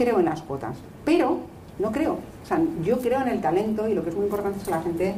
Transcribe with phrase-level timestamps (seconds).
[0.00, 1.40] creo en las cuotas, pero
[1.78, 2.14] no creo.
[2.42, 4.70] O sea, yo creo en el talento y lo que es muy importante es que
[4.70, 5.14] la gente,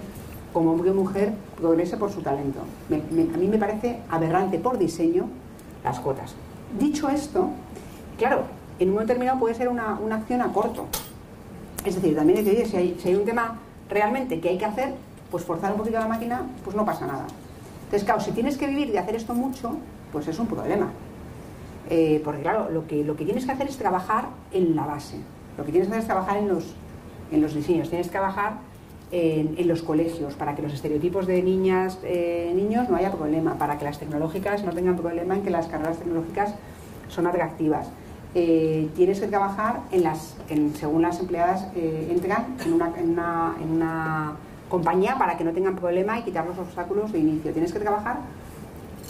[0.53, 2.59] como hombre o mujer, progrese por su talento.
[2.91, 5.27] a mí me parece aberrante por diseño
[5.85, 6.35] las cuotas.
[6.81, 7.51] Dicho esto,
[8.19, 8.43] claro,
[8.81, 10.87] en un momento determinado puede ser una, acción a corto.
[11.85, 13.59] Es decir, también es decir, si hay, si hay un tema
[13.89, 14.95] realmente que hay que hacer,
[15.31, 17.27] pues forzar un poquito la máquina, pues no pasa nada.
[17.85, 19.77] Entonces, claro, si tienes que vivir de hacer esto mucho,
[20.11, 20.91] pues es un problema.
[21.91, 25.17] Eh, porque claro, lo que, lo que tienes que hacer es trabajar en la base.
[25.59, 26.75] Lo que tienes que hacer es trabajar en los,
[27.31, 27.89] en los diseños.
[27.89, 28.55] Tienes que trabajar
[29.11, 33.55] en, en los colegios para que los estereotipos de niñas, eh, niños no haya problema,
[33.59, 36.55] para que las tecnológicas no tengan problema en que las carreras tecnológicas
[37.09, 37.89] son atractivas.
[38.35, 43.55] Eh, tienes que trabajar en las, en, según las empleadas entran en una, en, una,
[43.63, 44.33] en una
[44.71, 47.53] compañía para que no tengan problema y quitar los obstáculos de inicio.
[47.53, 48.21] Tienes que trabajar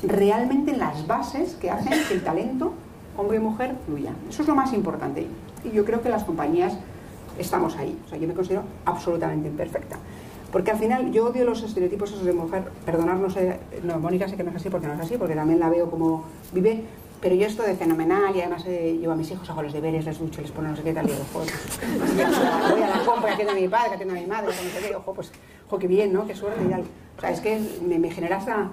[0.02, 2.72] realmente en las bases que hacen que el talento,
[3.16, 4.12] hombre y mujer, fluya.
[4.28, 5.26] Eso es lo más importante.
[5.64, 6.76] Y yo creo que las compañías
[7.38, 7.98] estamos ahí.
[8.06, 9.96] O sea, yo me considero absolutamente imperfecta.
[10.50, 12.64] Porque al final yo odio los estereotipos esos de mujer.
[12.84, 15.34] Perdonar, no sé, no, Mónica sé que no es así porque no es así, porque
[15.34, 16.84] también la veo como vive.
[17.22, 20.04] Pero yo esto de fenomenal y además eh, llevo a mis hijos, hago los deberes,
[20.04, 21.52] les ducho, les pongo no sé qué tal, y digo, joder,
[21.98, 22.18] pues,
[22.72, 24.48] voy a la compra, que atiendo a mi padre, atiendo a mi madre,
[24.96, 25.30] ojo, pues,
[25.68, 26.26] ojo, qué bien, ¿no?
[26.26, 26.82] Qué suerte y tal.
[27.16, 28.70] O sea, es que me, me genera esa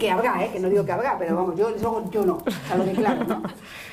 [0.00, 0.50] que habrá, ¿eh?
[0.50, 3.22] que no digo que habrá, pero vamos, yo, yo no, o sea, lo que claro,
[3.24, 3.42] ¿no?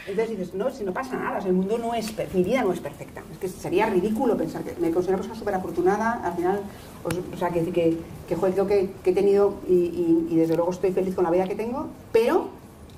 [0.08, 2.80] Entonces dices, no, si no pasa nada, el mundo no es, mi vida no es
[2.80, 3.22] perfecta.
[3.30, 6.61] Es que sería ridículo pensar que me considero una persona súper afortunada, al final,
[7.03, 11.14] o, sea, que, que, que, joder, que, he tenido y, y, desde luego estoy feliz
[11.14, 12.47] con la vida que tengo, pero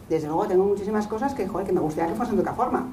[0.08, 2.88] desde luego tengo muchísimas cosas que, joder, que me gustaría que fuesen de otra forma.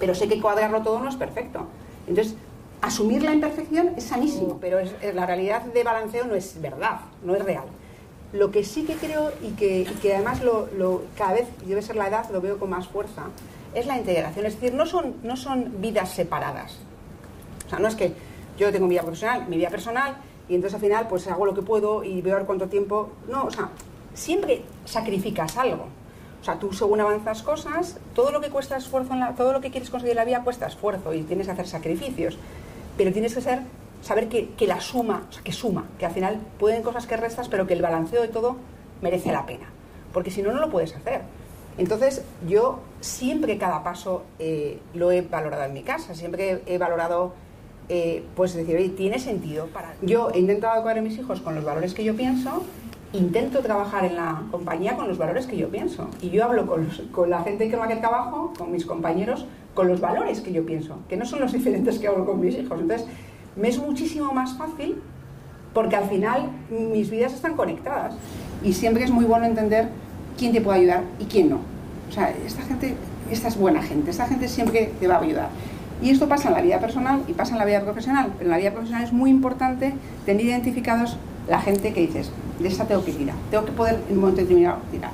[0.00, 1.66] Pero sé que cuadrarlo todo no es perfecto.
[2.08, 2.34] Entonces,
[2.80, 7.34] asumir la imperfección es sanísimo, pero es, la realidad de balanceo no es verdad, no
[7.34, 7.64] es real.
[8.34, 12.28] Lo que sí que creo y que, además lo, cada vez debe ser la edad,
[12.30, 13.22] lo veo con más fuerza,
[13.74, 14.44] es la integración.
[14.44, 16.78] Es decir, no son, no son vidas separadas.
[17.66, 18.12] O sea, no es que
[18.58, 20.16] yo tengo mi vida profesional, mi vida personal,
[20.48, 23.10] y entonces al final pues hago lo que puedo y veo a cuánto tiempo.
[23.28, 23.70] No, o sea,
[24.14, 25.86] siempre sacrificas algo.
[26.40, 29.60] O sea, tú según avanzas cosas, todo lo que cuesta esfuerzo, en la, todo lo
[29.60, 32.36] que quieres conseguir en la vida cuesta esfuerzo y tienes que hacer sacrificios.
[32.96, 33.60] Pero tienes que ser
[34.04, 37.48] saber que, la suma, o sea, que suma, que al final pueden cosas que restas,
[37.48, 38.56] pero que el balanceo de todo
[39.00, 39.66] merece la pena.
[40.12, 41.22] Porque si no, no lo puedes hacer.
[41.78, 47.32] Entonces, yo siempre cada paso eh, lo he valorado en mi casa, siempre he valorado,
[47.88, 49.94] eh, pues decir, oye, tiene sentido para...
[50.02, 52.62] Yo he intentado educar a mis hijos con los valores que yo pienso,
[53.14, 56.08] intento trabajar en la compañía con los valores que yo pienso.
[56.20, 59.88] Y yo hablo con, con la gente que va aquí trabajo, con mis compañeros, con
[59.88, 62.78] los valores que yo pienso, que no son los diferentes que hablo con mis hijos.
[62.78, 63.08] Entonces,
[63.56, 64.96] me es muchísimo más fácil
[65.72, 68.14] porque al final mis vidas están conectadas
[68.62, 69.88] y siempre es muy bueno entender
[70.38, 71.60] quién te puede ayudar y quién no.
[72.08, 72.94] O sea, esta gente,
[73.30, 75.48] esta es buena gente, esta gente siempre te va a ayudar.
[76.02, 78.32] Y esto pasa en la vida personal y pasa en la vida profesional.
[78.38, 79.94] Pero en la vida profesional es muy importante
[80.26, 81.16] tener identificados
[81.48, 84.40] la gente que dices, de esta tengo que tirar, tengo que poder en un momento
[84.40, 85.12] determinado tirar.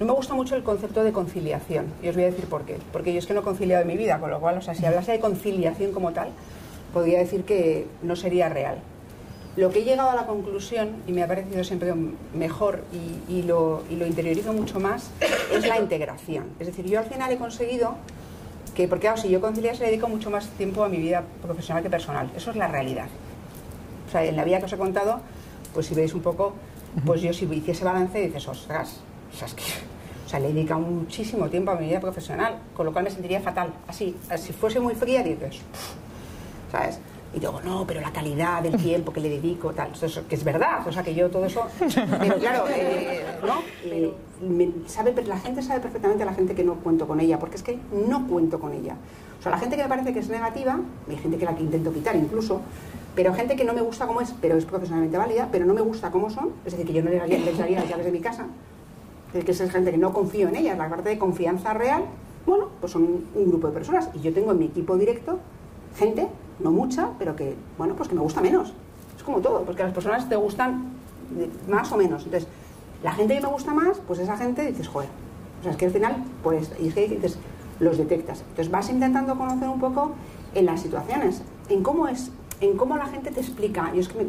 [0.00, 2.76] No me gusta mucho el concepto de conciliación y os voy a decir por qué.
[2.92, 4.84] Porque yo es que no he conciliado mi vida, con lo cual, o sea, si
[4.84, 6.30] hablase de conciliación como tal,
[6.92, 8.78] podría decir que no sería real.
[9.54, 11.92] Lo que he llegado a la conclusión, y me ha parecido siempre
[12.34, 12.84] mejor
[13.28, 15.10] y, lo, y lo interiorizo mucho más,
[15.52, 16.46] es la integración.
[16.58, 17.96] Es decir, yo al final he conseguido
[18.74, 21.82] que, porque claro, si yo conciliar se dedico mucho más tiempo a mi vida profesional
[21.82, 22.30] que personal.
[22.34, 23.08] Eso es la realidad.
[24.08, 25.20] O sea, en la vida que os he contado,
[25.74, 26.54] pues si veis un poco,
[27.04, 29.00] pues yo si hiciese balance dices, ostras,
[29.32, 29.64] o sea, es que,
[30.24, 33.10] o sea, le he dedicado muchísimo tiempo a mi vida profesional, con lo cual me
[33.10, 33.74] sentiría fatal.
[33.86, 35.60] Así, si fuese muy fría dices,
[36.72, 36.98] ¿sabes?
[37.34, 40.44] Y digo, no, pero la calidad del tiempo que le dedico, tal, eso, que es
[40.44, 43.62] verdad, o sea, que yo todo eso, pero claro, eh, ¿no?
[44.86, 47.62] sabe, la gente sabe perfectamente a la gente que no cuento con ella, porque es
[47.62, 47.78] que
[48.08, 48.96] no cuento con ella.
[49.38, 50.78] O sea, la gente que me parece que es negativa,
[51.08, 52.60] hay gente que la que intento quitar incluso,
[53.14, 55.80] pero gente que no me gusta como es, pero es profesionalmente válida, pero no me
[55.80, 58.46] gusta como son, es decir, que yo no le daría, las llaves de mi casa,
[59.34, 62.04] es que es gente que no confío en ella, la parte de confianza real,
[62.46, 65.38] bueno, pues son un grupo de personas, y yo tengo en mi equipo directo
[65.96, 66.28] gente
[66.62, 68.72] no mucha, pero que, bueno, pues que me gusta menos.
[69.16, 70.92] Es como todo, porque las personas te gustan
[71.68, 72.24] más o menos.
[72.24, 72.48] Entonces,
[73.02, 75.08] la gente que me gusta más, pues esa gente dices, joder.
[75.60, 77.38] O sea, es que al final, pues, y es que dices,
[77.80, 78.40] los detectas.
[78.40, 80.12] Entonces vas intentando conocer un poco
[80.54, 82.30] en las situaciones, en cómo es,
[82.60, 83.90] en cómo la gente te explica.
[83.94, 84.24] Y es que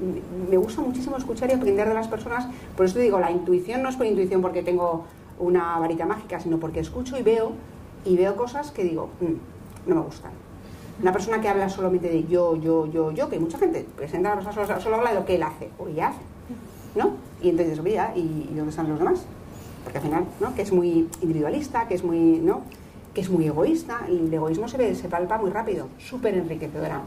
[0.50, 2.48] me, gusta muchísimo escuchar y aprender de las personas.
[2.76, 5.06] Por eso digo, la intuición no es por intuición porque tengo
[5.40, 7.52] una varita mágica, sino porque escucho y veo
[8.06, 10.43] y veo cosas que digo, mm, no me gustan
[11.02, 14.36] una persona que habla solamente de yo, yo, yo, yo, que mucha gente presenta a
[14.36, 16.22] la persona solo, habla de lo que él hace o ella hace,
[16.96, 17.12] ¿no?
[17.42, 19.26] Y entonces, oye, ¿y, dónde están los demás?
[19.84, 20.56] Porque al final, ¿no?
[20.56, 22.62] Que es muy individualista, que es muy, ¿no?
[23.14, 24.02] que es muy egoísta.
[24.08, 27.02] El egoísmo se, ve, se palpa muy rápido, súper enriquecedora.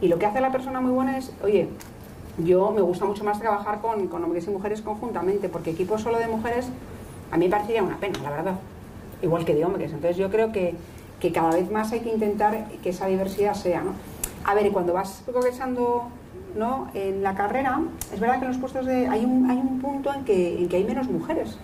[0.00, 1.68] Y lo que hace la persona muy buena es, oye,
[2.38, 6.18] yo me gusta mucho más trabajar con, con hombres y mujeres conjuntamente, porque equipo solo
[6.18, 6.68] de mujeres
[7.30, 8.54] a mí me parecería una pena, la verdad,
[9.22, 9.92] igual que de hombres.
[9.92, 10.74] Entonces yo creo que,
[11.22, 13.92] que cada vez más hay que intentar que esa diversidad sea, ¿no?
[14.44, 16.08] A ver, y cuando vas progresando
[16.56, 16.88] ¿no?
[16.94, 17.80] en la carrera,
[18.12, 19.06] es verdad que en los puestos de...
[19.06, 21.58] hay un, hay un punto en que, en que hay menos mujeres,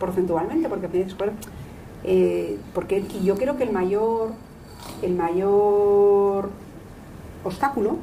[0.00, 0.88] porcentualmente, porque
[2.04, 4.30] eh, porque yo creo que el mayor,
[5.02, 6.48] el mayor
[7.44, 7.98] obstáculo,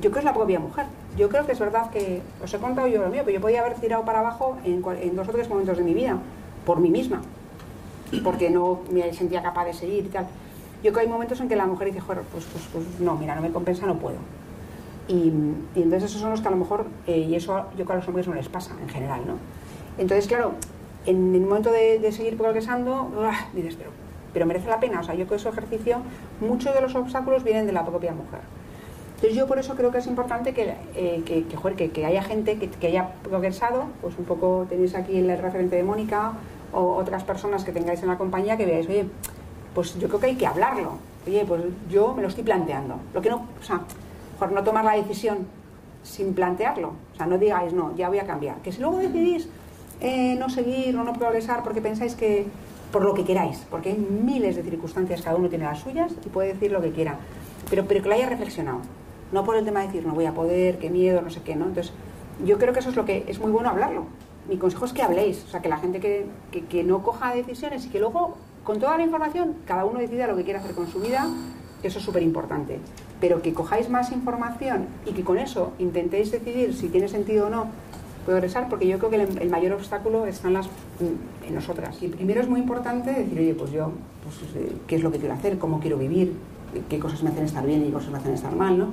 [0.00, 0.86] yo creo que es la propia mujer.
[1.18, 3.62] Yo creo que es verdad que, os he contado yo lo mío, pero yo podía
[3.62, 6.18] haber tirado para abajo en, en dos o tres momentos de mi vida,
[6.64, 7.20] por mí misma,
[8.18, 10.26] porque no me sentía capaz de seguir y tal.
[10.82, 13.34] Yo creo que hay momentos en que la mujer dice, pues, pues, pues no, mira,
[13.34, 14.16] no me compensa, no puedo.
[15.08, 15.32] Y,
[15.74, 17.96] entonces esos son los que a lo mejor, eh, y eso yo creo que a
[17.96, 19.34] los hombres no les pasa en general, ¿no?
[19.98, 20.52] Entonces, claro,
[21.06, 23.10] en el momento de, seguir progresando,
[23.52, 23.90] dices, pero,
[24.32, 25.00] pero merece la pena.
[25.00, 25.98] O sea, yo con ese ejercicio,
[26.40, 28.40] muchos de los obstáculos vienen de la propia mujer.
[29.16, 32.56] Entonces yo por eso creo que es importante que, eh, que, que, que, haya gente
[32.56, 36.32] que, que, haya progresado, pues un poco tenéis aquí el referente de Mónica
[36.72, 39.06] o otras personas que tengáis en la compañía que veáis, oye,
[39.74, 40.92] pues yo creo que hay que hablarlo.
[41.26, 42.96] Oye, pues yo me lo estoy planteando.
[43.14, 43.80] Lo que no, o sea,
[44.38, 45.46] por no tomar la decisión
[46.02, 46.92] sin plantearlo.
[47.12, 48.56] O sea, no digáis, no, ya voy a cambiar.
[48.62, 49.48] Que si luego decidís
[50.00, 52.46] eh, no seguir o no progresar porque pensáis que
[52.90, 56.28] por lo que queráis, porque hay miles de circunstancias, cada uno tiene las suyas y
[56.28, 57.18] puede decir lo que quiera,
[57.68, 58.80] pero, pero que lo haya reflexionado
[59.32, 61.56] no por el tema de decir no voy a poder, qué miedo, no sé qué,
[61.56, 61.66] ¿no?
[61.66, 61.92] Entonces,
[62.44, 64.06] yo creo que eso es lo que es muy bueno hablarlo.
[64.48, 66.26] Mi consejo es que habléis, o sea, que la gente que,
[66.68, 70.36] que, no coja decisiones y que luego, con toda la información, cada uno decida lo
[70.36, 71.28] que quiere hacer con su vida,
[71.82, 72.78] eso es súper importante.
[73.20, 77.50] Pero que cojáis más información y que con eso intentéis decidir si tiene sentido o
[77.50, 77.66] no
[78.24, 80.68] progresar, porque yo creo que el, mayor obstáculo está en, las,
[81.46, 82.02] en nosotras.
[82.02, 85.18] Y primero es muy importante decir, oye, pues yo, pues, eh, ¿qué es lo que
[85.18, 85.58] quiero hacer?
[85.58, 86.34] ¿Cómo quiero vivir?
[86.88, 88.78] ¿Qué cosas me hacen estar bien y qué cosas me hacen estar mal?
[88.78, 88.88] ¿no?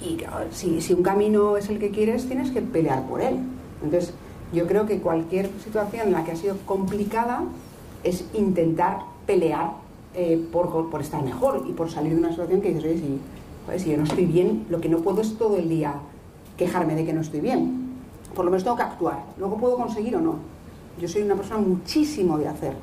[0.00, 0.18] Y
[0.50, 3.36] si, si un camino es el que quieres, tienes que pelear por él.
[3.82, 4.14] Entonces,
[4.52, 7.42] yo creo que cualquier situación en la que ha sido complicada
[8.04, 9.72] es intentar pelear
[10.14, 13.20] eh, por, estar mejor y por salir de una situación que dices, oye,
[13.78, 15.94] si, si yo no estoy bien, lo que no puedo es todo el día
[16.56, 17.86] quejarme de que no estoy bien.
[18.34, 19.24] Por lo menos tengo que actuar.
[19.38, 20.36] Luego puedo conseguir o no.
[21.00, 22.74] Yo soy una persona muchísimo de hacer.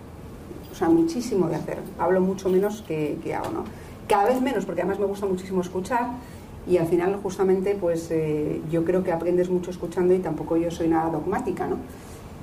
[0.72, 1.80] O sea, muchísimo de hacer.
[1.98, 3.64] Hablo mucho menos que hago, ¿no?
[4.08, 6.08] Cada vez menos, porque además me gusta muchísimo escuchar
[6.68, 10.72] y al final justamente pues eh, yo creo que aprendes mucho escuchando y tampoco yo
[10.72, 11.78] soy nada dogmática, ¿no?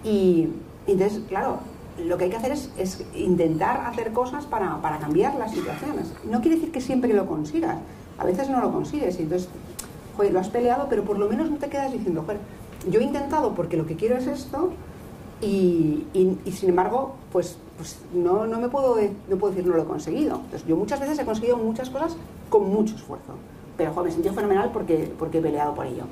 [0.05, 0.49] Y,
[0.87, 1.59] entonces, claro,
[2.05, 6.13] lo que hay que hacer es, es intentar hacer cosas para, para, cambiar las situaciones.
[6.29, 7.77] No quiere decir que siempre lo consigas,
[8.19, 9.49] a veces no lo consigues y entonces,
[10.17, 12.39] joder, lo has peleado, pero por lo menos no te quedas diciendo, joder,
[12.91, 14.71] yo he intentado porque lo que quiero es esto
[15.43, 16.07] y,
[16.51, 18.97] sin embargo, pues, pues no, no me puedo,
[19.29, 20.37] no puedo decir no lo he conseguido.
[20.37, 22.17] Entonces, yo muchas veces he conseguido muchas cosas
[22.49, 23.35] con mucho esfuerzo
[23.81, 26.03] pero joder, me sentí fenomenal porque, porque he peleado por ello.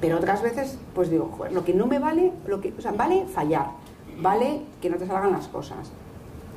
[0.00, 2.92] Pero otras veces, pues digo, joder, lo que no me vale, lo que, o sea,
[2.92, 3.70] vale fallar,
[4.20, 5.90] vale que no te salgan las cosas,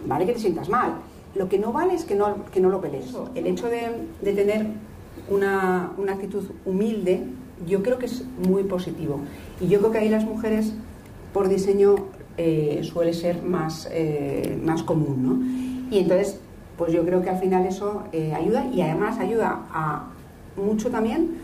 [0.05, 0.97] vale que te sientas mal.
[1.33, 3.11] Lo que no vale es que no, que no lo pelees.
[3.33, 3.89] El hecho de,
[4.21, 4.67] de tener
[5.31, 7.23] una, una, actitud humilde,
[7.65, 9.21] yo creo que es muy positivo.
[9.59, 10.73] Y yo creo que ahí las mujeres,
[11.33, 11.95] por diseño,
[12.37, 15.95] eh, suele ser más, eh, más común, ¿no?
[15.95, 16.39] Y entonces,
[16.77, 20.11] pues yo creo que al final eso eh, ayuda y además ayuda a
[20.57, 21.37] mucho también,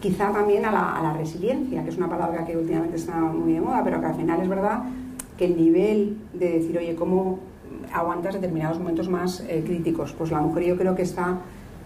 [0.00, 3.82] quizá también a la, resiliencia, que es una palabra que últimamente está muy de moda,
[3.84, 4.82] pero que al final es verdad
[5.38, 7.38] que el nivel de decir, oye, ¿cómo
[7.92, 10.12] aguantas determinados momentos más eh, críticos?
[10.12, 11.38] Pues la mujer yo creo que está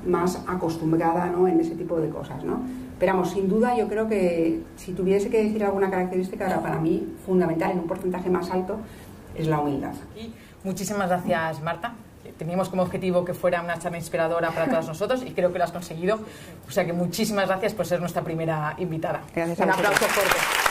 [0.07, 1.47] más acostumbrada ¿no?
[1.49, 2.61] en ese tipo de cosas, ¿no?
[2.99, 7.07] Pero vamos, sin duda yo creo que si tuviese que decir alguna característica, para mí
[7.27, 8.79] fundamental en un porcentaje más alto
[9.35, 9.93] es la humildad.
[10.65, 11.93] Muchísimas gracias, Marta
[12.39, 15.65] teníamos como objetivo que fuera una charla inspiradora para todos nosotros y creo que lo
[15.65, 16.21] has conseguido.
[16.69, 19.23] O sea que muchísimas gracias por ser nuestra primera invitada.
[19.35, 20.66] Gracias Un aplauso fuerte.